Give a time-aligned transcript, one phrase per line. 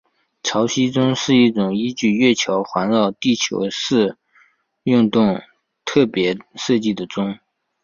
[0.41, 4.17] 潮汐钟是一种依据月球环绕地球的视
[4.81, 5.39] 运动
[5.85, 7.37] 特别设计的钟。